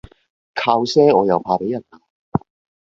[0.55, 2.01] 靠賒我又怕俾人鬧